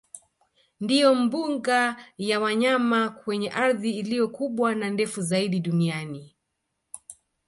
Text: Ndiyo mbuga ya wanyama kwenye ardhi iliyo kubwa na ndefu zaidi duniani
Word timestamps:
Ndiyo 0.79 1.15
mbuga 1.21 1.79
ya 2.17 2.39
wanyama 2.39 3.09
kwenye 3.09 3.49
ardhi 3.49 3.91
iliyo 3.99 4.27
kubwa 4.27 4.75
na 4.75 4.89
ndefu 4.89 5.21
zaidi 5.21 5.59
duniani 5.59 6.35